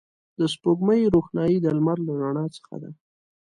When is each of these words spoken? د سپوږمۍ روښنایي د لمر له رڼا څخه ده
د 0.39 0.41
سپوږمۍ 0.53 1.01
روښنایي 1.13 1.57
د 1.61 1.67
لمر 1.77 1.97
له 2.07 2.13
رڼا 2.21 2.45
څخه 2.55 2.75
ده 2.81 2.89